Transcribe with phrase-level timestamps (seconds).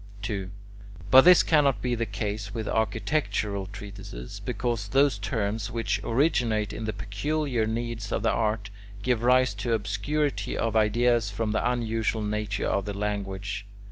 [0.23, 0.49] 2.
[1.11, 6.85] But this cannot be the case with architectural treatises, because those terms which originate in
[6.85, 8.71] the peculiar needs of the art,
[9.03, 13.67] give rise to obscurity of ideas from the unusual nature of the language.